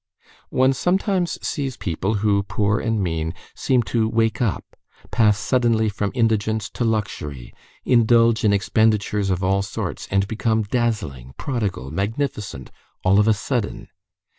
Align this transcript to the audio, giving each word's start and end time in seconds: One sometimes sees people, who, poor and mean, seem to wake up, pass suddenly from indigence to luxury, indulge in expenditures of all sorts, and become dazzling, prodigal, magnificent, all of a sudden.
One 0.49 0.73
sometimes 0.73 1.37
sees 1.47 1.77
people, 1.77 2.15
who, 2.15 2.41
poor 2.41 2.79
and 2.79 3.03
mean, 3.03 3.35
seem 3.53 3.83
to 3.93 4.09
wake 4.09 4.41
up, 4.41 4.65
pass 5.11 5.37
suddenly 5.37 5.89
from 5.89 6.11
indigence 6.15 6.71
to 6.71 6.83
luxury, 6.83 7.53
indulge 7.85 8.43
in 8.43 8.51
expenditures 8.51 9.29
of 9.29 9.43
all 9.43 9.61
sorts, 9.61 10.07
and 10.09 10.27
become 10.27 10.63
dazzling, 10.63 11.35
prodigal, 11.37 11.91
magnificent, 11.91 12.71
all 13.03 13.19
of 13.19 13.27
a 13.27 13.33
sudden. 13.35 13.89